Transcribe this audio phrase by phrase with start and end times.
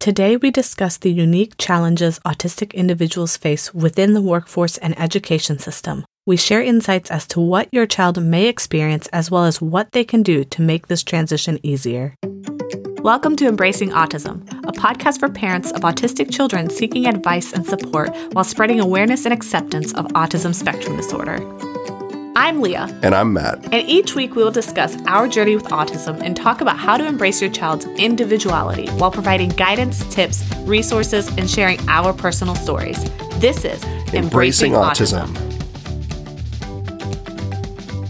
[0.00, 6.06] Today, we discuss the unique challenges autistic individuals face within the workforce and education system.
[6.24, 10.04] We share insights as to what your child may experience as well as what they
[10.04, 12.14] can do to make this transition easier.
[13.02, 18.16] Welcome to Embracing Autism, a podcast for parents of autistic children seeking advice and support
[18.32, 21.36] while spreading awareness and acceptance of autism spectrum disorder.
[22.36, 22.86] I'm Leah.
[23.02, 23.64] And I'm Matt.
[23.74, 27.04] And each week we will discuss our journey with autism and talk about how to
[27.04, 33.02] embrace your child's individuality while providing guidance, tips, resources, and sharing our personal stories.
[33.40, 33.82] This is
[34.14, 35.26] Embracing, Embracing autism.
[35.26, 35.50] autism.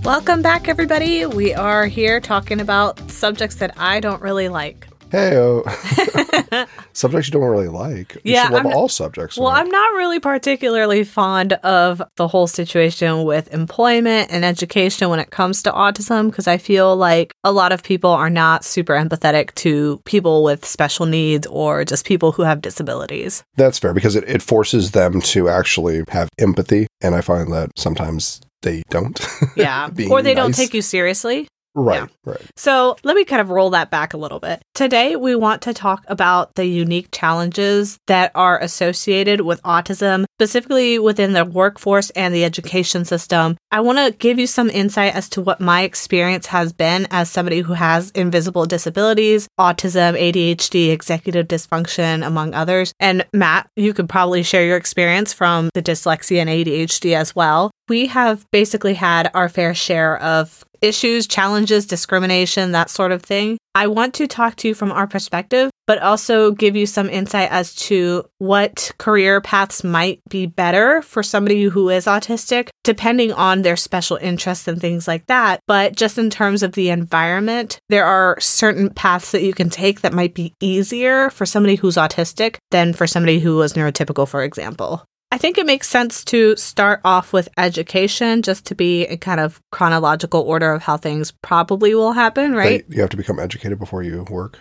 [0.05, 1.25] Welcome back, everybody.
[1.25, 7.32] We are here talking about subjects that I don't really like hey, uh, subjects you
[7.32, 8.14] don't really like.
[8.16, 9.38] You yeah, love all subjects.
[9.38, 15.20] Well, I'm not really particularly fond of the whole situation with employment and education when
[15.20, 18.95] it comes to autism because I feel like a lot of people are not super
[18.95, 23.42] empathetic to people with special needs or just people who have disabilities.
[23.56, 26.86] That's fair because it, it forces them to actually have empathy.
[27.00, 29.19] And I find that sometimes they don't.
[29.56, 29.89] Yeah.
[30.11, 30.42] or they nice.
[30.42, 31.48] don't take you seriously.
[31.75, 32.07] Right, yeah.
[32.25, 32.41] right.
[32.57, 34.61] So let me kind of roll that back a little bit.
[34.75, 40.98] Today, we want to talk about the unique challenges that are associated with autism, specifically
[40.98, 43.57] within the workforce and the education system.
[43.71, 47.31] I want to give you some insight as to what my experience has been as
[47.31, 52.93] somebody who has invisible disabilities, autism, ADHD, executive dysfunction, among others.
[52.98, 57.71] And Matt, you could probably share your experience from the dyslexia and ADHD as well.
[57.89, 63.59] We have basically had our fair share of issues, challenges, discrimination, that sort of thing.
[63.75, 67.50] I want to talk to you from our perspective, but also give you some insight
[67.50, 73.62] as to what career paths might be better for somebody who is autistic, depending on
[73.62, 75.61] their special interests and things like that.
[75.67, 80.01] But just in terms of the environment, there are certain paths that you can take
[80.01, 84.42] that might be easier for somebody who's autistic than for somebody who was neurotypical, for
[84.42, 85.05] example.
[85.33, 89.39] I think it makes sense to start off with education just to be in kind
[89.39, 92.85] of chronological order of how things probably will happen, right?
[92.89, 94.58] you have to become educated before you work.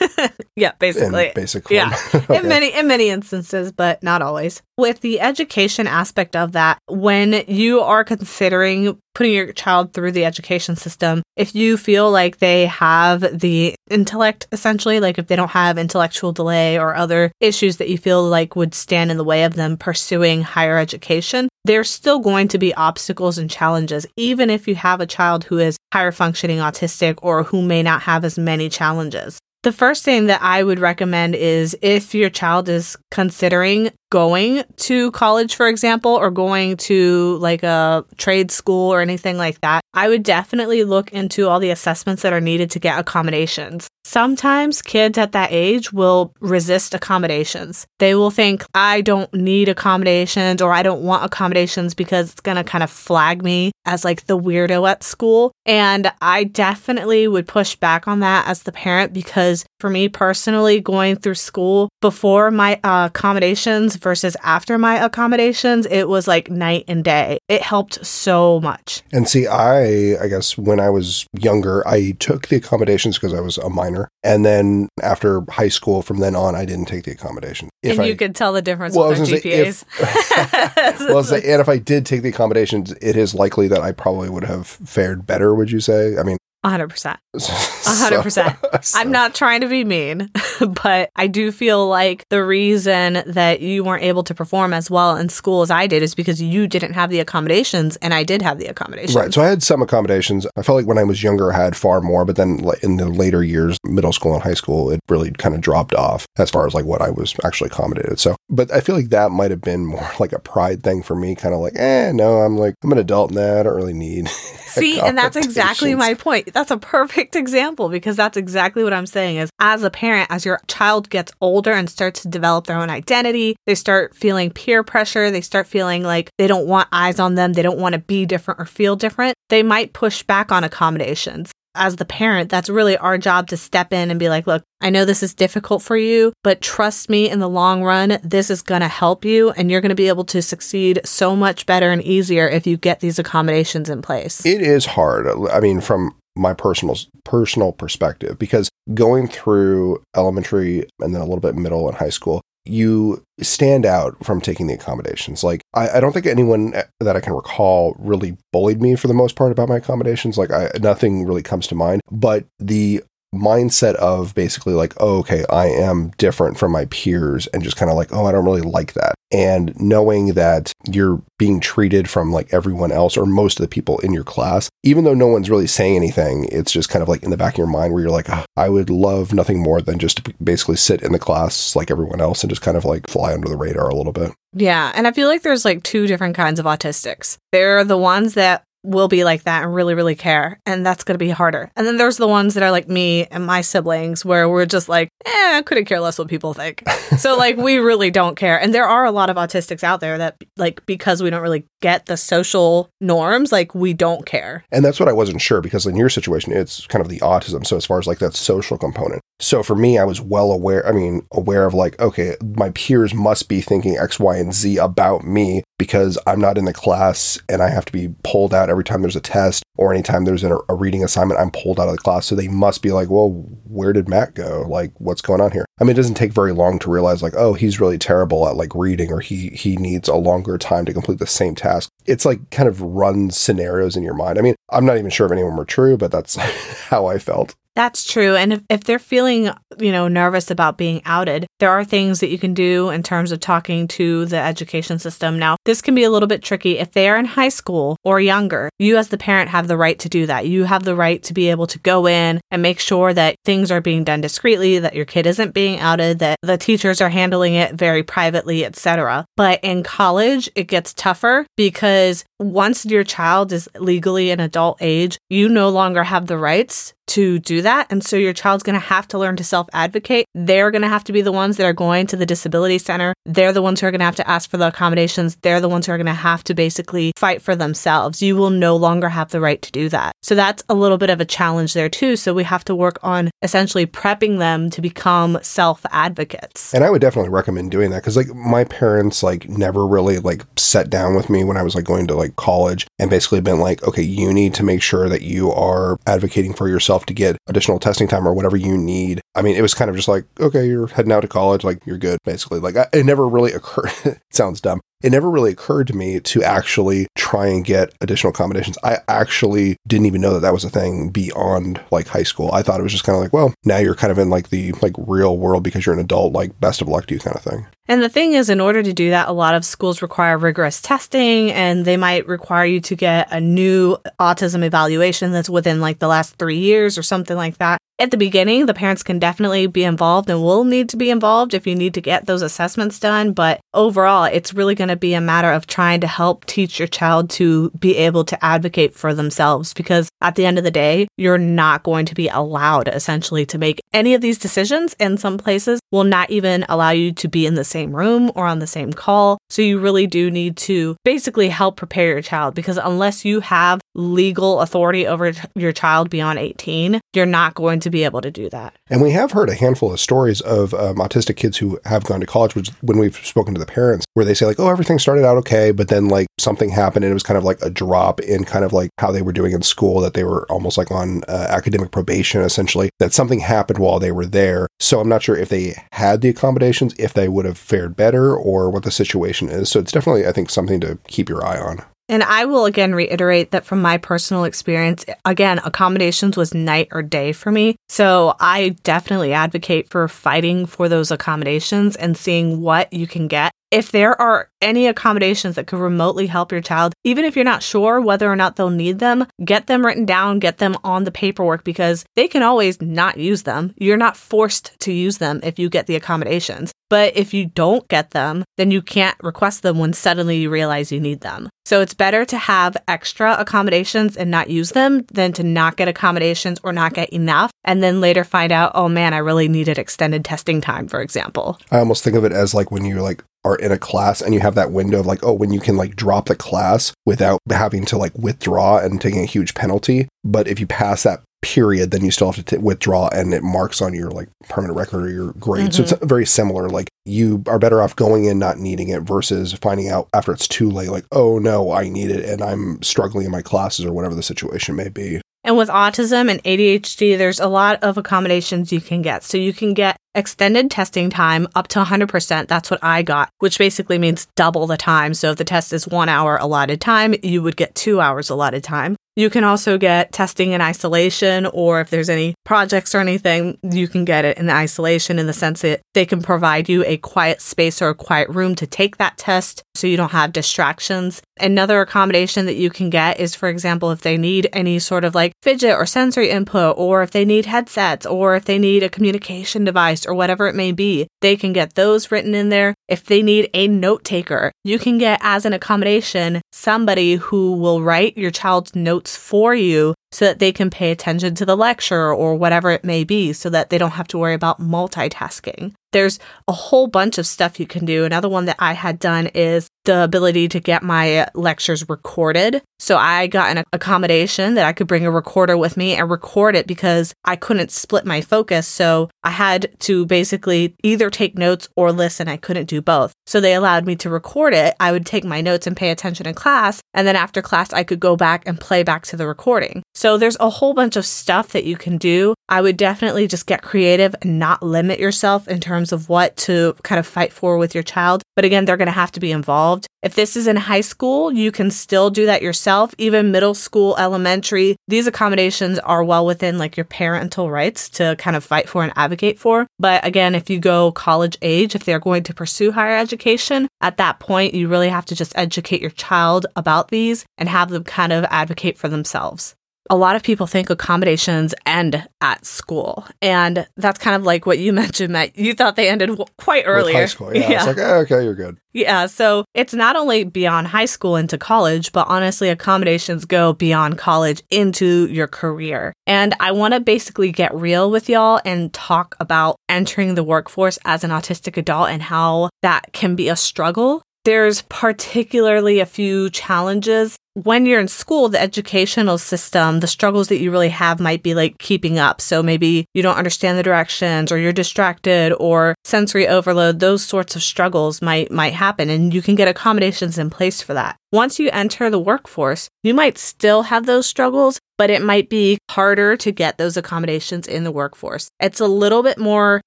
[0.56, 1.28] yeah, basically.
[1.28, 1.76] In basic form.
[1.76, 1.96] Yeah.
[2.14, 2.38] okay.
[2.38, 4.62] In many in many instances, but not always.
[4.76, 10.24] With the education aspect of that, when you are considering putting your child through the
[10.24, 15.50] education system, if you feel like they have the intellect essentially, like if they don't
[15.50, 19.44] have intellectual delay or other issues that you feel like would stand in the way
[19.44, 24.66] of them pursuing higher education, there's still going to be obstacles and challenges, even if
[24.66, 28.38] you have a child who is higher functioning autistic or who may not have as
[28.38, 29.38] many challenges.
[29.62, 35.10] The first thing that I would recommend is if your child is considering going to
[35.12, 40.10] college, for example, or going to like a trade school or anything like that, I
[40.10, 43.88] would definitely look into all the assessments that are needed to get accommodations.
[44.04, 47.86] Sometimes kids at that age will resist accommodations.
[48.00, 52.58] They will think, I don't need accommodations or I don't want accommodations because it's going
[52.58, 55.52] to kind of flag me as like the weirdo at school.
[55.64, 60.80] And I definitely would push back on that as the parent because for me personally,
[60.80, 66.84] going through school before my uh, accommodations versus after my accommodations, it was like night
[66.88, 67.38] and day.
[67.48, 69.02] It helped so much.
[69.12, 73.40] And see, I, I guess when I was younger, I took the accommodations because I
[73.40, 74.08] was a minor minor.
[74.22, 77.68] And then after high school, from then on, I didn't take the accommodation.
[77.82, 79.74] If and you I, could tell the difference well, with their GPAs.
[79.74, 83.80] Say, if, well, say, and if I did take the accommodations, it is likely that
[83.80, 86.16] I probably would have fared better, would you say?
[86.18, 86.38] I mean,
[86.70, 87.18] hundred percent.
[87.38, 88.56] hundred percent.
[88.94, 90.30] I'm not trying to be mean,
[90.82, 95.16] but I do feel like the reason that you weren't able to perform as well
[95.16, 98.42] in school as I did is because you didn't have the accommodations and I did
[98.42, 99.16] have the accommodations.
[99.16, 99.34] Right.
[99.34, 100.46] So I had some accommodations.
[100.56, 103.08] I felt like when I was younger, I had far more, but then in the
[103.08, 106.66] later years, middle school and high school, it really kind of dropped off as far
[106.66, 108.20] as like what I was actually accommodated.
[108.20, 111.16] So, but I feel like that might have been more like a pride thing for
[111.16, 113.58] me, kind of like, eh, no, I'm like, I'm an adult now.
[113.58, 114.28] I don't really need.
[114.28, 119.06] See, and that's exactly my point that's a perfect example because that's exactly what I'm
[119.06, 122.78] saying is as a parent, as your child gets older and starts to develop their
[122.78, 127.18] own identity, they start feeling peer pressure, they start feeling like they don't want eyes
[127.18, 130.52] on them, they don't want to be different or feel different, they might push back
[130.52, 134.46] on accommodations as the parent, that's really our job to step in and be like,
[134.46, 138.18] look, I know this is difficult for you, but trust me in the long run,
[138.22, 141.34] this is going to help you and you're going to be able to succeed so
[141.34, 144.44] much better and easier if you get these accommodations in place.
[144.44, 145.26] It is hard.
[145.50, 151.40] I mean, from my personal personal perspective because going through elementary and then a little
[151.40, 155.42] bit middle and high school you stand out from taking the accommodations.
[155.42, 159.14] Like, I, I, don't think anyone that I can recall really bullied me for the
[159.14, 160.38] most part about my accommodations.
[160.38, 162.02] Like, I, nothing really comes to mind.
[162.10, 163.02] But the
[163.34, 167.90] mindset of basically like, oh, okay, I am different from my peers and just kind
[167.90, 169.14] of like, oh, I don't really like that.
[169.32, 173.98] And knowing that you're being treated from like everyone else or most of the people
[174.00, 177.22] in your class, even though no one's really saying anything, it's just kind of like
[177.22, 179.80] in the back of your mind where you're like, oh, I would love nothing more
[179.80, 182.84] than just to basically sit in the class like everyone else and just kind of
[182.84, 184.32] like fly under the radar a little bit.
[184.54, 184.92] Yeah.
[184.94, 187.38] And I feel like there's like two different kinds of autistics.
[187.52, 190.60] There are the ones that will be like that and really, really care.
[190.66, 191.70] And that's going to be harder.
[191.76, 194.88] And then there's the ones that are like me and my siblings where we're just
[194.88, 196.82] like, eh, I couldn't care less what people think.
[197.18, 198.60] so, like, we really don't care.
[198.60, 201.64] And there are a lot of autistics out there that, like, because we don't really
[201.80, 204.64] get the social norms, like, we don't care.
[204.72, 207.66] And that's what I wasn't sure because in your situation, it's kind of the autism.
[207.66, 209.22] So, as far as like that social component.
[209.42, 213.12] So, for me, I was well aware, I mean, aware of like, okay, my peers
[213.12, 217.40] must be thinking X, Y, and Z about me because I'm not in the class
[217.48, 220.44] and I have to be pulled out every time there's a test or anytime there's
[220.44, 222.24] a, reading assignment, I'm pulled out of the class.
[222.24, 223.30] So they must be like, well,
[223.64, 224.64] where did Matt go?
[224.68, 225.64] Like, what's going on here?
[225.80, 228.54] I mean, it doesn't take very long to realize like, oh, he's really terrible at
[228.54, 231.88] like reading or he, he needs a longer time to complete the same task.
[232.06, 234.38] It's like kind of runs scenarios in your mind.
[234.38, 236.36] I mean, I'm not even sure if any of them are true, but that's
[236.90, 237.56] how I felt.
[237.74, 238.36] That's true.
[238.36, 242.28] And if, if they're feeling, you know, nervous about being outed, there are things that
[242.28, 245.38] you can do in terms of talking to the education system.
[245.38, 246.78] Now, this can be a little bit tricky.
[246.78, 249.98] If they are in high school or younger, you as the parent have the right
[250.00, 250.46] to do that.
[250.46, 253.70] You have the right to be able to go in and make sure that things
[253.70, 257.54] are being done discreetly, that your kid isn't being outed, that the teachers are handling
[257.54, 259.24] it very privately, etc.
[259.36, 265.18] But in college, it gets tougher because once your child is legally an adult age,
[265.30, 267.86] you no longer have the rights to do that.
[267.90, 270.26] And so your child's going to have to learn to self advocate.
[270.34, 273.14] They're going to have to be the ones that are going to the disability center.
[273.26, 275.36] They're the ones who are going to have to ask for the accommodations.
[275.42, 278.22] They're the ones who are going to have to basically fight for themselves.
[278.22, 280.12] You will no longer have the right to do that.
[280.22, 282.16] So that's a little bit of a challenge there too.
[282.16, 286.72] So we have to work on essentially prepping them to become self advocates.
[286.72, 290.44] And I would definitely recommend doing that because like my parents like never really like
[290.56, 293.60] sat down with me when I was like going to like college and basically been
[293.60, 297.36] like, okay, you need to make sure that you are advocating for yourself to get
[297.46, 299.20] additional testing time or whatever you need.
[299.34, 301.84] I mean, it was kind of just like, okay, you're heading out to college, like
[301.86, 302.60] you're good, basically.
[302.60, 303.90] Like it never really occurred.
[304.30, 308.78] sounds dumb, it never really occurred to me to actually try and get additional accommodations.
[308.84, 312.50] I actually didn't even know that that was a thing beyond like high school.
[312.52, 314.50] I thought it was just kind of like, well, now you're kind of in like
[314.50, 317.36] the like real world because you're an adult, like best of luck to you kind
[317.36, 317.66] of thing.
[317.88, 320.80] And the thing is, in order to do that, a lot of schools require rigorous
[320.80, 325.98] testing and they might require you to get a new autism evaluation that's within like
[325.98, 327.78] the last three years or something like that.
[327.98, 331.54] At the beginning, the parents can definitely be involved and will need to be involved
[331.54, 333.32] if you need to get those assessments done.
[333.32, 336.88] But overall, it's really going to be a matter of trying to help teach your
[336.88, 341.06] child to be able to advocate for themselves because at the end of the day,
[341.16, 344.96] you're not going to be allowed essentially to make any of these decisions.
[344.98, 348.46] And some places will not even allow you to be in the same room or
[348.46, 349.38] on the same call.
[349.50, 353.80] So you really do need to basically help prepare your child because unless you have
[353.94, 358.48] legal authority over your child beyond 18, you're not going to be able to do
[358.50, 358.74] that.
[358.88, 362.20] And we have heard a handful of stories of um, autistic kids who have gone
[362.20, 364.98] to college, which when we've spoken to the parents, where they say like, "Oh, everything
[364.98, 367.70] started out okay, but then like something happened, and it was kind of like a
[367.70, 370.78] drop in kind of like how they were doing in school, that they were almost
[370.78, 372.90] like on uh, academic probation, essentially.
[372.98, 374.68] That something happened while they were there.
[374.80, 378.34] So I'm not sure if they had the accommodations, if they would have fared better,
[378.36, 379.70] or what the situation is.
[379.70, 381.84] So it's definitely, I think, something to keep your eye on.
[382.12, 387.00] And I will again reiterate that from my personal experience, again, accommodations was night or
[387.02, 387.74] day for me.
[387.88, 393.50] So I definitely advocate for fighting for those accommodations and seeing what you can get
[393.72, 397.62] if there are any accommodations that could remotely help your child, even if you're not
[397.62, 401.10] sure whether or not they'll need them, get them written down, get them on the
[401.10, 403.74] paperwork because they can always not use them.
[403.78, 406.70] You're not forced to use them if you get the accommodations.
[406.90, 410.92] But if you don't get them, then you can't request them when suddenly you realize
[410.92, 411.48] you need them.
[411.64, 415.88] So it's better to have extra accommodations and not use them than to not get
[415.88, 419.78] accommodations or not get enough and then later find out, oh man, I really needed
[419.78, 421.58] extended testing time, for example.
[421.70, 424.34] I almost think of it as like when you're like are in a class and
[424.34, 427.40] you have that window of like, oh, when you can like drop the class without
[427.50, 430.08] having to like withdraw and taking a huge penalty.
[430.24, 433.42] But if you pass that period, then you still have to t- withdraw and it
[433.42, 435.64] marks on your like permanent record or your grade.
[435.64, 435.72] Mm-hmm.
[435.72, 436.06] So it's mm-hmm.
[436.06, 436.68] very similar.
[436.68, 440.46] Like you are better off going in not needing it versus finding out after it's
[440.46, 443.92] too late, like, oh no, I need it and I'm struggling in my classes or
[443.92, 445.20] whatever the situation may be.
[445.44, 449.24] And with autism and ADHD, there's a lot of accommodations you can get.
[449.24, 452.48] So you can get extended testing time up to 100%.
[452.48, 455.14] That's what I got, which basically means double the time.
[455.14, 458.64] So if the test is one hour allotted time, you would get two hours allotted
[458.64, 458.96] time.
[459.14, 463.86] You can also get testing in isolation, or if there's any projects or anything, you
[463.86, 467.42] can get it in isolation in the sense that they can provide you a quiet
[467.42, 471.20] space or a quiet room to take that test so you don't have distractions.
[471.38, 475.14] Another accommodation that you can get is, for example, if they need any sort of
[475.14, 478.88] like fidget or sensory input, or if they need headsets, or if they need a
[478.88, 482.74] communication device, or whatever it may be, they can get those written in there.
[482.88, 487.82] If they need a note taker, you can get as an accommodation somebody who will
[487.82, 492.12] write your child's notes for you so that they can pay attention to the lecture
[492.12, 495.74] or whatever it may be so that they don't have to worry about multitasking.
[495.92, 498.04] There's a whole bunch of stuff you can do.
[498.04, 502.62] Another one that I had done is the ability to get my lectures recorded.
[502.78, 506.56] So I got an accommodation that I could bring a recorder with me and record
[506.56, 508.66] it because I couldn't split my focus.
[508.66, 512.26] So I had to basically either take notes or listen.
[512.26, 513.12] I couldn't do both.
[513.26, 514.74] So they allowed me to record it.
[514.80, 516.80] I would take my notes and pay attention in class.
[516.94, 519.82] And then after class, I could go back and play back to the recording.
[520.02, 522.34] So there's a whole bunch of stuff that you can do.
[522.48, 526.74] I would definitely just get creative and not limit yourself in terms of what to
[526.82, 528.24] kind of fight for with your child.
[528.34, 529.86] But again, they're going to have to be involved.
[530.02, 532.92] If this is in high school, you can still do that yourself.
[532.98, 538.34] Even middle school, elementary, these accommodations are well within like your parental rights to kind
[538.34, 539.68] of fight for and advocate for.
[539.78, 543.98] But again, if you go college age, if they're going to pursue higher education, at
[543.98, 547.84] that point, you really have to just educate your child about these and have them
[547.84, 549.54] kind of advocate for themselves
[549.90, 553.06] a lot of people think accommodations end at school.
[553.20, 555.36] And that's kind of like what you mentioned, Matt.
[555.36, 556.94] You thought they ended quite earlier.
[556.94, 557.50] With high school, yeah.
[557.50, 557.56] yeah.
[557.56, 558.58] It's like, oh, okay, you're good.
[558.72, 559.06] Yeah.
[559.06, 564.42] So it's not only beyond high school into college, but honestly, accommodations go beyond college
[564.50, 565.92] into your career.
[566.06, 570.78] And I want to basically get real with y'all and talk about entering the workforce
[570.84, 576.30] as an autistic adult and how that can be a struggle there's particularly a few
[576.30, 581.22] challenges when you're in school, the educational system, the struggles that you really have might
[581.22, 582.20] be like keeping up.
[582.20, 586.80] So maybe you don't understand the directions or you're distracted or sensory overload.
[586.80, 590.74] Those sorts of struggles might, might happen and you can get accommodations in place for
[590.74, 590.96] that.
[591.12, 595.58] Once you enter the workforce, you might still have those struggles, but it might be
[595.70, 598.30] harder to get those accommodations in the workforce.
[598.40, 599.60] It's a little bit more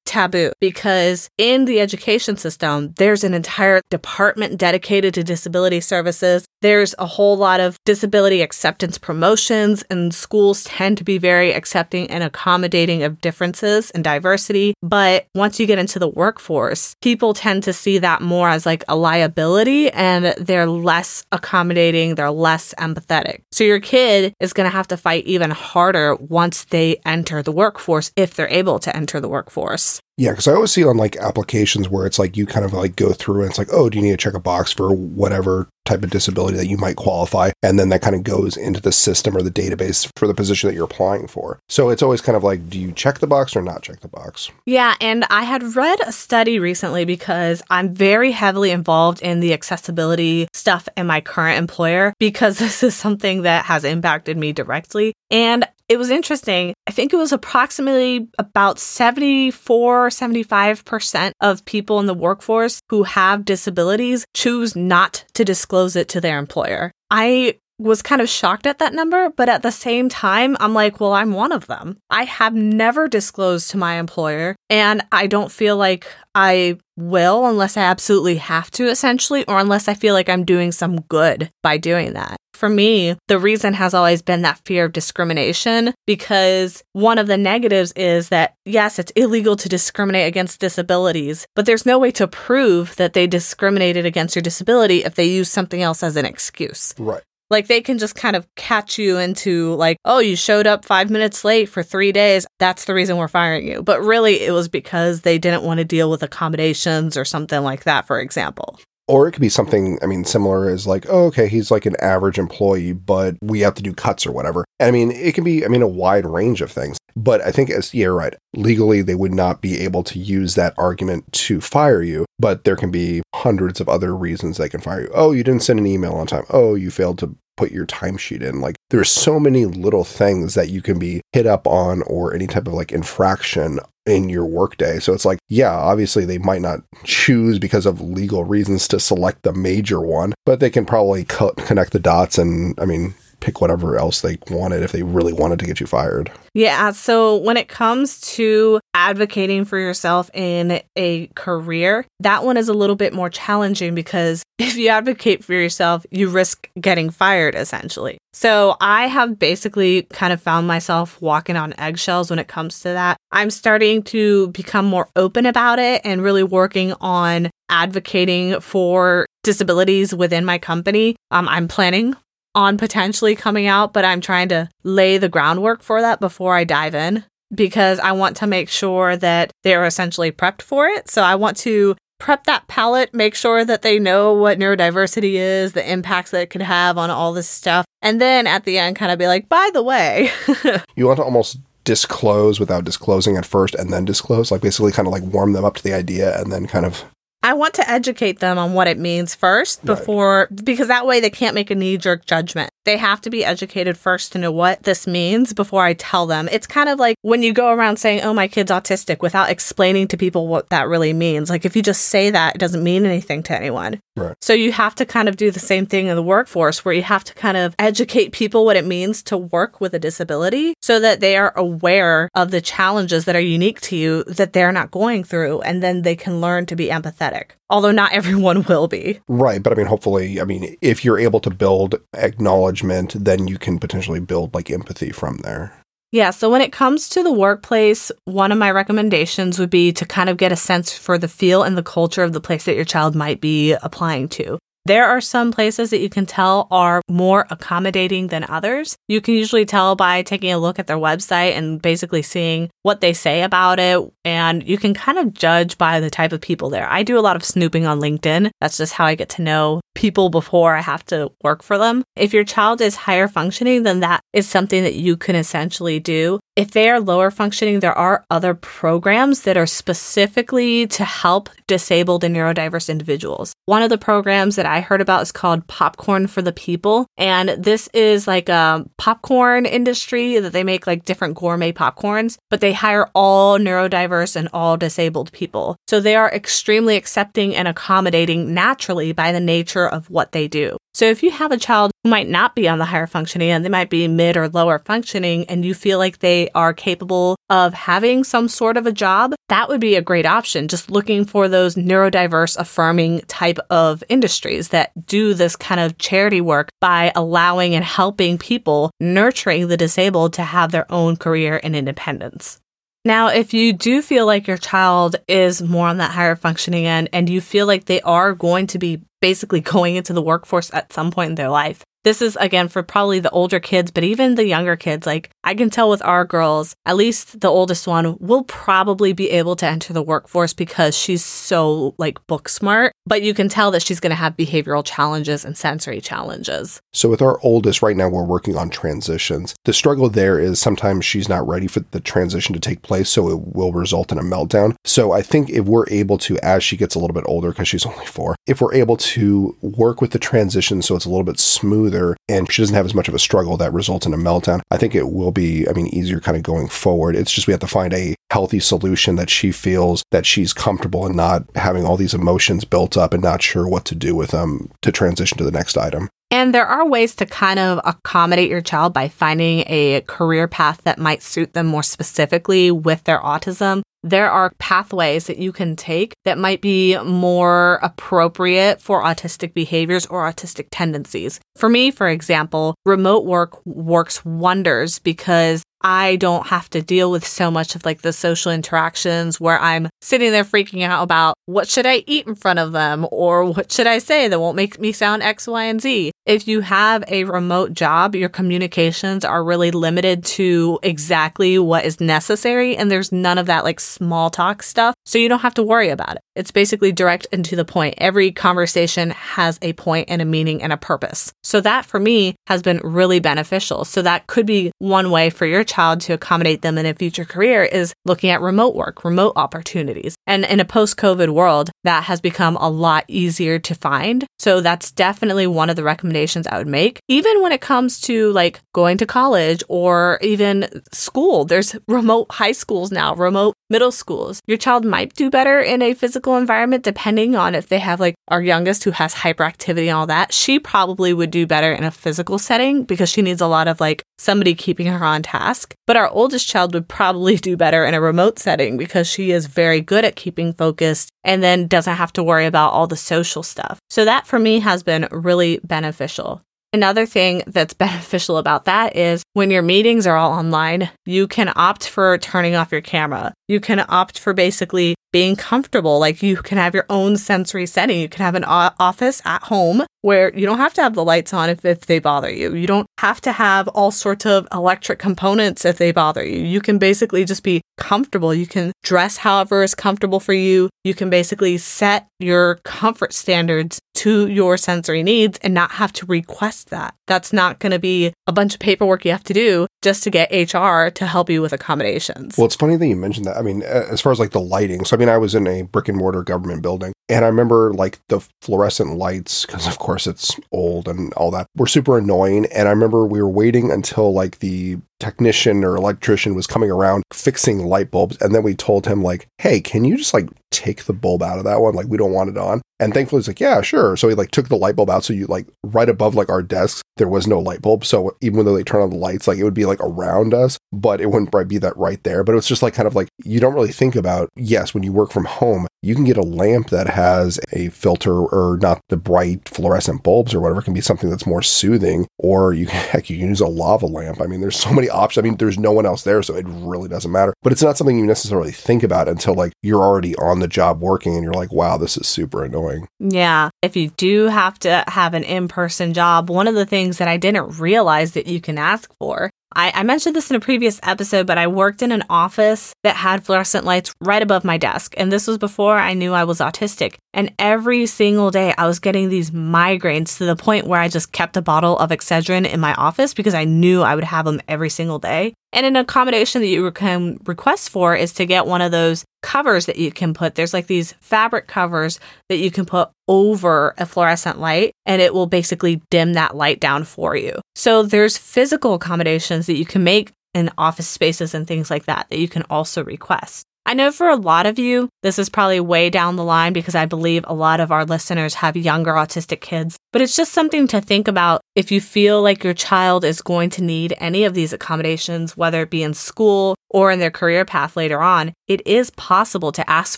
[0.08, 6.46] taboo because in the education system, there's an entire department dedicated to disability services.
[6.64, 12.10] There's a whole lot of disability acceptance promotions, and schools tend to be very accepting
[12.12, 14.74] and accommodating of differences and diversity.
[14.82, 18.84] But once you get into the workforce, people tend to see that more as like
[18.90, 23.42] a liability and they're less accommodating, they're less empathetic.
[23.54, 27.54] So your kid is going to have to fight even harder once they enter the
[27.54, 30.02] workforce if they're able to enter the workforce.
[30.18, 32.96] Yeah, because I always see on like applications where it's like you kind of like
[32.96, 35.68] go through and it's like, oh, do you need to check a box for whatever
[35.84, 37.52] type of disability that you might qualify?
[37.62, 40.70] And then that kind of goes into the system or the database for the position
[40.70, 41.60] that you're applying for.
[41.68, 44.08] So it's always kind of like, do you check the box or not check the
[44.08, 44.52] box?
[44.66, 44.96] Yeah.
[45.02, 50.48] And I had read a study recently because I'm very heavily involved in the accessibility
[50.54, 55.14] stuff in my current employer because this is something that has impacted me directly.
[55.30, 56.74] And it was interesting.
[56.88, 63.46] I think it was approximately about 74, 75% of people in the workforce who have
[63.46, 66.92] disabilities choose not to disclose it to their employer.
[67.12, 71.00] I was kind of shocked at that number, but at the same time, I'm like,
[71.00, 71.98] well, I'm one of them.
[72.10, 77.76] I have never disclosed to my employer, and I don't feel like I will unless
[77.76, 81.78] I absolutely have to, essentially, or unless I feel like I'm doing some good by
[81.78, 82.38] doing that.
[82.56, 87.38] For me, the reason has always been that fear of discrimination because one of the
[87.38, 92.28] negatives is that, yes, it's illegal to discriminate against disabilities, but there's no way to
[92.28, 96.96] prove that they discriminated against your disability if they use something else as an excuse.
[96.98, 97.22] Right.
[97.50, 101.10] Like they can just kind of catch you into like, oh, you showed up five
[101.10, 102.48] minutes late for three days.
[102.60, 103.84] That's the reason we're firing you.
[103.84, 107.84] But really, it was because they didn't want to deal with accommodations or something like
[107.84, 108.80] that, for example.
[109.08, 111.96] Or it could be something, I mean, similar as like, oh, okay, he's like an
[112.02, 114.66] average employee, but we have to do cuts or whatever.
[114.80, 116.98] And I mean, it can be, I mean, a wide range of things.
[117.16, 120.74] But I think, as yeah, right, legally, they would not be able to use that
[120.78, 122.26] argument to fire you.
[122.40, 125.12] But there can be hundreds of other reasons they can fire you.
[125.14, 126.44] Oh, you didn't send an email on time.
[126.50, 128.62] Oh, you failed to put your timesheet in.
[128.62, 132.48] Like there's so many little things that you can be hit up on or any
[132.48, 135.00] type of like infraction in your workday.
[135.00, 139.44] So it's like, yeah, obviously they might not choose because of legal reasons to select
[139.44, 143.62] the major one, but they can probably co- connect the dots and I mean, pick
[143.62, 146.32] whatever else they wanted if they really wanted to get you fired.
[146.54, 146.92] Yeah.
[146.92, 152.74] So when it comes to advocating for yourself in a career, that one is a
[152.74, 158.18] little bit more challenging because if you advocate for yourself, you risk getting fired essentially.
[158.34, 162.90] So I have basically kind of found myself walking on eggshells when it comes to
[162.90, 163.18] that.
[163.32, 170.14] I'm starting to become more open about it and really working on advocating for disabilities
[170.14, 171.16] within my company.
[171.32, 172.16] Um, I'm planning
[172.56, 176.64] on potentially coming out, but I'm trying to lay the groundwork for that before I
[176.64, 181.10] dive in because I want to make sure that they're essentially prepped for it.
[181.10, 185.74] So I want to prep that palate, make sure that they know what neurodiversity is,
[185.74, 187.86] the impacts that it could have on all this stuff.
[188.02, 190.32] And then at the end, kind of be like, by the way,
[190.96, 195.08] you want to almost disclose without disclosing at first and then disclose, like basically kind
[195.08, 197.04] of like warm them up to the idea and then kind of
[197.46, 200.66] I want to educate them on what it means first before, right.
[200.66, 202.72] because that way they can't make a knee jerk judgment.
[202.86, 206.50] They have to be educated first to know what this means before I tell them.
[206.52, 210.08] It's kind of like when you go around saying, oh, my kid's autistic without explaining
[210.08, 211.52] to people what that really means.
[211.52, 214.00] Like if you just say that, it doesn't mean anything to anyone.
[214.16, 214.36] Right.
[214.42, 217.04] So you have to kind of do the same thing in the workforce where you
[217.04, 221.00] have to kind of educate people what it means to work with a disability so
[221.00, 224.92] that they are aware of the challenges that are unique to you that they're not
[224.92, 227.35] going through and then they can learn to be empathetic.
[227.70, 229.20] Although not everyone will be.
[229.28, 233.58] Right, but I mean hopefully, I mean if you're able to build acknowledgement, then you
[233.58, 235.74] can potentially build like empathy from there.
[236.12, 240.06] Yeah, so when it comes to the workplace, one of my recommendations would be to
[240.06, 242.76] kind of get a sense for the feel and the culture of the place that
[242.76, 244.58] your child might be applying to.
[244.88, 248.96] There are some places that you can tell are more accommodating than others.
[249.08, 253.02] You can usually tell by taking a look at their website and basically seeing what
[253.02, 254.00] they say about it.
[254.24, 256.88] And you can kind of judge by the type of people there.
[256.88, 258.52] I do a lot of snooping on LinkedIn.
[258.62, 262.04] That's just how I get to know people before I have to work for them.
[262.16, 266.40] If your child is higher functioning, then that is something that you can essentially do.
[266.56, 272.24] If they are lower functioning, there are other programs that are specifically to help disabled
[272.24, 273.54] and neurodiverse individuals.
[273.66, 277.08] One of the programs that I heard about is called Popcorn for the People.
[277.18, 282.62] And this is like a popcorn industry that they make like different gourmet popcorns, but
[282.62, 285.76] they hire all neurodiverse and all disabled people.
[285.88, 290.78] So they are extremely accepting and accommodating naturally by the nature of what they do.
[290.96, 293.66] So if you have a child who might not be on the higher functioning and
[293.66, 297.74] they might be mid or lower functioning and you feel like they are capable of
[297.74, 300.70] having some sort of a job, that would be a great option.
[300.70, 306.40] Just looking for those neurodiverse affirming type of industries that do this kind of charity
[306.40, 311.76] work by allowing and helping people nurturing the disabled to have their own career and
[311.76, 312.62] independence.
[313.06, 317.10] Now, if you do feel like your child is more on that higher functioning end
[317.14, 320.92] and you feel like they are going to be basically going into the workforce at
[320.92, 324.36] some point in their life, this is again for probably the older kids, but even
[324.36, 325.06] the younger kids.
[325.06, 329.32] Like I can tell with our girls, at least the oldest one will probably be
[329.32, 333.72] able to enter the workforce because she's so like book smart, but you can tell
[333.72, 336.80] that she's going to have behavioral challenges and sensory challenges.
[336.94, 339.56] So with our oldest right now, we're working on transitions.
[339.66, 343.30] The struggle there is sometimes she's not ready for the transition to take place, so
[343.30, 344.76] it will result in a meltdown.
[344.86, 347.68] So I think if we're able to, as she gets a little bit older, because
[347.68, 351.24] she's only four, if we're able to work with the transition so it's a little
[351.24, 351.95] bit smoother
[352.30, 354.78] and she doesn't have as much of a struggle that results in a meltdown, I
[354.78, 357.16] think it will be, I mean, easier kind of going forward.
[357.16, 361.06] It's just we have to find a healthy solution that she feels that she's comfortable
[361.06, 364.32] and not having all these emotions built up and not sure what to do with
[364.32, 366.10] them to transition to the next item.
[366.36, 370.82] And there are ways to kind of accommodate your child by finding a career path
[370.84, 375.76] that might suit them more specifically with their autism there are pathways that you can
[375.76, 381.40] take that might be more appropriate for autistic behaviors or autistic tendencies.
[381.56, 387.26] For me, for example, remote work works wonders because I don't have to deal with
[387.26, 391.68] so much of like the social interactions where I'm sitting there freaking out about what
[391.68, 394.80] should I eat in front of them or what should I say that won't make
[394.80, 396.12] me sound X, Y, and Z.
[396.26, 402.02] If you have a remote job, your communications are really limited to exactly what is
[402.02, 404.96] necessary and there's none of that like small talk stuff.
[405.06, 406.22] So you don't have to worry about it.
[406.36, 407.96] It's basically direct and to the point.
[407.98, 411.32] Every conversation has a point and a meaning and a purpose.
[411.44, 413.86] So that for me has been really beneficial.
[413.86, 417.26] So that could be one way for your child to accommodate them in a future
[417.26, 420.15] career is looking at remote work, remote opportunities.
[420.28, 424.26] And in a post COVID world, that has become a lot easier to find.
[424.40, 427.00] So that's definitely one of the recommendations I would make.
[427.08, 432.52] Even when it comes to like going to college or even school, there's remote high
[432.52, 434.42] schools now, remote middle schools.
[434.48, 438.16] Your child might do better in a physical environment depending on if they have like
[438.28, 440.34] our youngest who has hyperactivity and all that.
[440.34, 443.80] She probably would do better in a physical setting because she needs a lot of
[443.80, 445.74] like somebody keeping her on task.
[445.88, 449.48] But our oldest child would probably do better in a remote setting because she is
[449.48, 453.44] very good at keeping focused and then doesn't have to worry about all the social
[453.44, 453.80] stuff.
[453.90, 456.42] So that for me has been really beneficial.
[456.74, 461.52] Another thing that's beneficial about that is when your meetings are all online, you can
[461.56, 463.34] opt for turning off your camera.
[463.48, 465.98] You can opt for basically being comfortable.
[465.98, 468.02] Like you can have your own sensory setting.
[468.02, 471.34] You can have an office at home where you don't have to have the lights
[471.34, 472.54] on if, if they bother you.
[472.54, 476.40] You don't have to have all sorts of electric components if they bother you.
[476.42, 478.34] You can basically just be comfortable.
[478.34, 480.70] You can dress however is comfortable for you.
[480.84, 486.06] You can basically set your comfort standards to your sensory needs and not have to
[486.06, 486.94] request that.
[487.08, 490.10] That's not going to be a bunch of paperwork you have to do just to
[490.10, 492.38] get HR to help you with accommodations.
[492.38, 493.38] Well, it's funny that you mentioned that.
[493.38, 495.64] I mean, as far as like the lighting, so I mean, I was in a
[495.64, 500.08] brick and mortar government building and I remember like the fluorescent lights, because of course
[500.08, 502.48] it's old and all that, were super annoying.
[502.48, 507.04] And I remember we were waiting until like the technician or electrician was coming around
[507.14, 508.18] fixing light bulbs.
[508.22, 511.38] And then we told him, like, hey, can you just like take the bulb out
[511.38, 511.76] of that one?
[511.76, 512.62] Like, we don't want it on.
[512.80, 513.96] And thankfully, he's like, yeah, sure.
[513.96, 515.04] So he like took the light bulb out.
[515.04, 517.86] So you like right above like our desks, there was no light bulb.
[517.86, 520.58] So even though they turn on the lights, like it would be like around us,
[520.74, 522.24] but it wouldn't be that right there.
[522.24, 524.84] But it was just like kind of like you don't really think about, yes, when
[524.84, 528.82] you work from home, you can get a lamp that has a filter or not
[528.90, 530.60] the bright fluorescent bulbs or whatever.
[530.60, 533.48] It can be something that's more soothing, or you can, heck, you can use a
[533.48, 534.20] lava lamp.
[534.20, 535.24] I mean, there's so many options.
[535.24, 537.36] I mean, there's no one else there, so it really doesn't matter.
[537.44, 540.82] But it's not something you necessarily think about until like you're already on the job
[540.82, 542.88] working and you're like, wow, this is super annoying.
[543.00, 543.52] Yeah.
[543.62, 547.08] If you do have to have an in person job, one of the things that
[547.08, 550.80] I didn't realize that you can ask for I, I, mentioned this in a previous
[550.84, 554.94] episode, but I worked in an office that had fluorescent lights right above my desk.
[554.98, 556.96] And this was before I knew I was autistic.
[557.14, 561.14] And every single day I was getting these migraines to the point where I just
[561.14, 564.42] kept a bottle of Excedrin in my office because I knew I would have them
[564.48, 565.34] every single day.
[565.56, 569.68] And an accommodation that you can request for is to get one of those covers
[569.68, 570.36] that you can put.
[570.36, 575.14] There's like these fabric covers that you can put over a fluorescent light and it
[575.14, 577.40] will basically dim that light down for you.
[577.56, 582.08] So there's physical accommodations that you can make in office spaces and things like that
[582.10, 583.46] that you can also request.
[583.68, 586.76] I know for a lot of you, this is probably way down the line because
[586.76, 590.68] I believe a lot of our listeners have younger autistic kids, but it's just something
[590.68, 594.34] to think about if you feel like your child is going to need any of
[594.34, 598.34] these accommodations, whether it be in school or in their career path later on.
[598.50, 599.98] It is possible to ask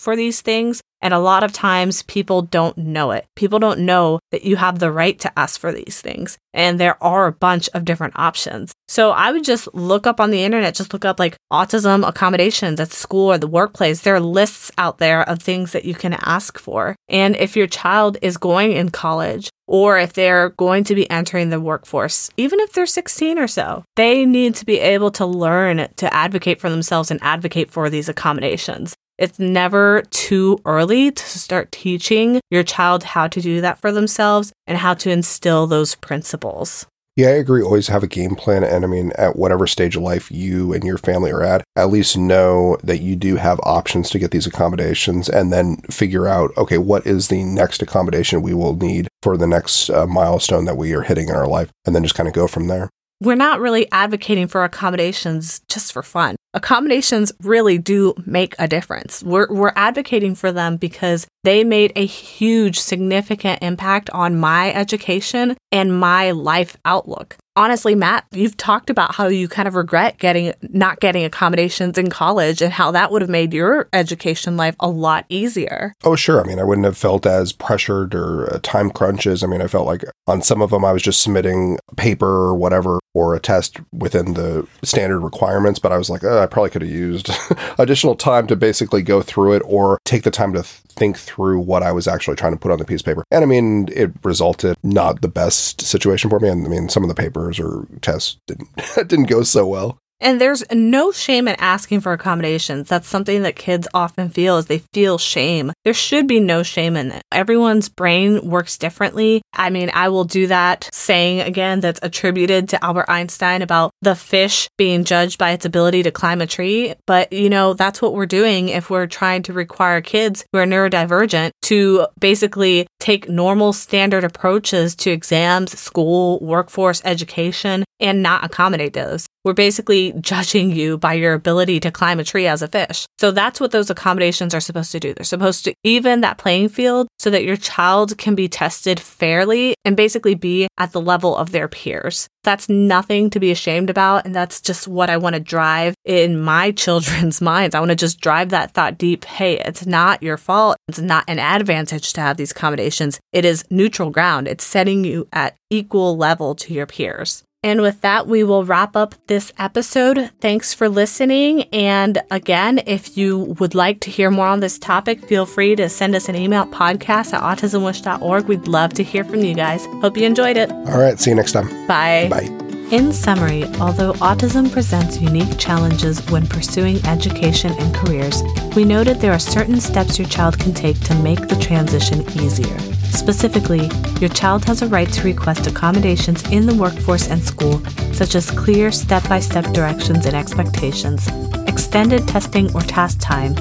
[0.00, 3.26] for these things and a lot of times people don't know it.
[3.36, 6.38] People don't know that you have the right to ask for these things.
[6.52, 8.72] And there are a bunch of different options.
[8.88, 12.80] So I would just look up on the internet, just look up like autism accommodations
[12.80, 14.00] at school or the workplace.
[14.00, 16.96] There are lists out there of things that you can ask for.
[17.08, 21.50] And if your child is going in college or if they're going to be entering
[21.50, 25.86] the workforce, even if they're 16 or so, they need to be able to learn
[25.96, 28.96] to advocate for themselves and advocate for these accommodations.
[29.18, 34.52] It's never too early to start teaching your child how to do that for themselves
[34.66, 36.86] and how to instill those principles.
[37.18, 37.62] Yeah, I agree.
[37.62, 38.62] Always have a game plan.
[38.62, 41.90] And I mean, at whatever stage of life you and your family are at, at
[41.90, 46.56] least know that you do have options to get these accommodations and then figure out,
[46.56, 50.76] okay, what is the next accommodation we will need for the next uh, milestone that
[50.76, 51.72] we are hitting in our life?
[51.84, 52.88] And then just kind of go from there.
[53.20, 59.22] We're not really advocating for accommodations just for fun accommodations really do make a difference.
[59.22, 65.56] We're, we're advocating for them because they made a huge, significant impact on my education
[65.70, 70.54] and my life outlook honestly, Matt, you've talked about how you kind of regret getting
[70.62, 74.88] not getting accommodations in college and how that would have made your education life a
[74.88, 75.92] lot easier.
[76.04, 76.40] Oh, sure.
[76.40, 79.42] I mean, I wouldn't have felt as pressured or uh, time crunches.
[79.42, 82.54] I mean, I felt like on some of them I was just submitting paper or
[82.54, 86.70] whatever or a test within the standard requirements, but I was like, oh, I probably
[86.70, 87.30] could have used
[87.78, 91.82] additional time to basically go through it or take the time to think through what
[91.82, 93.24] I was actually trying to put on the piece of paper.
[93.32, 96.48] And I mean, it resulted not the best situation for me.
[96.48, 98.68] And I mean, some of the papers or tests didn't
[99.08, 99.98] didn't go so well.
[100.20, 102.88] And there's no shame in asking for accommodations.
[102.88, 105.72] That's something that kids often feel is they feel shame.
[105.84, 107.22] There should be no shame in it.
[107.32, 109.42] Everyone's brain works differently.
[109.52, 114.14] I mean, I will do that saying again that's attributed to Albert Einstein about the
[114.14, 116.94] fish being judged by its ability to climb a tree.
[117.06, 120.66] But, you know, that's what we're doing if we're trying to require kids who are
[120.66, 128.92] neurodivergent to basically take normal standard approaches to exams, school, workforce, education, and not accommodate
[128.92, 129.26] those.
[129.44, 133.06] We're basically judging you by your ability to climb a tree as a fish.
[133.18, 135.14] So that's what those accommodations are supposed to do.
[135.14, 139.74] They're supposed to even that playing field so that your child can be tested fairly
[139.84, 142.28] and basically be at the level of their peers.
[142.48, 144.24] That's nothing to be ashamed about.
[144.24, 147.74] And that's just what I want to drive in my children's minds.
[147.74, 149.26] I want to just drive that thought deep.
[149.26, 150.78] Hey, it's not your fault.
[150.88, 153.20] It's not an advantage to have these accommodations.
[153.34, 154.48] It is neutral ground.
[154.48, 157.44] It's setting you at equal level to your peers.
[157.64, 160.30] And with that, we will wrap up this episode.
[160.40, 161.64] Thanks for listening.
[161.64, 165.88] And again, if you would like to hear more on this topic, feel free to
[165.88, 168.46] send us an email podcast at autismwish.org.
[168.46, 169.84] We'd love to hear from you guys.
[170.00, 170.70] Hope you enjoyed it.
[170.70, 171.18] All right.
[171.18, 171.66] See you next time.
[171.88, 172.28] Bye.
[172.30, 172.46] Bye.
[172.92, 178.42] In summary, although autism presents unique challenges when pursuing education and careers,
[178.76, 182.78] we noted there are certain steps your child can take to make the transition easier.
[183.18, 188.36] Specifically, your child has a right to request accommodations in the workforce and school, such
[188.36, 191.28] as clear step by step directions and expectations,
[191.66, 193.56] extended testing or task time,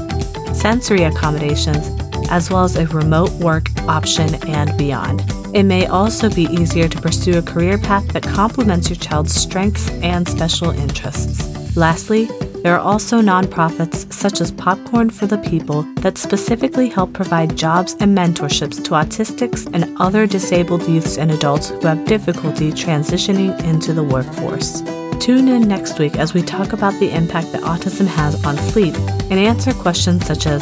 [0.53, 1.89] sensory accommodations,
[2.29, 5.23] as well as a remote work option and beyond.
[5.55, 9.89] It may also be easier to pursue a career path that complements your child's strengths
[9.89, 11.75] and special interests.
[11.75, 12.29] Lastly,
[12.67, 17.95] there are also nonprofits such as Popcorn for the People that specifically help provide jobs
[18.01, 23.93] and mentorships to autistics and other disabled youths and adults who have difficulty transitioning into
[23.93, 24.81] the workforce.
[25.17, 28.95] Tune in next week as we talk about the impact that autism has on sleep
[29.31, 30.61] and answer questions such as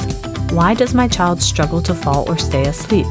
[0.51, 3.07] Why does my child struggle to fall or stay asleep?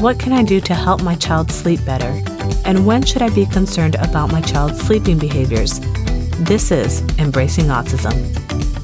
[0.00, 2.22] What can I do to help my child sleep better?
[2.66, 5.80] And when should I be concerned about my child's sleeping behaviors?
[6.38, 8.75] This is Embracing Autism.